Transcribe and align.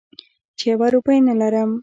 چې 0.57 0.65
یوه 0.71 0.87
روپۍ 0.93 1.19
نه 1.27 1.33
لرم. 1.41 1.71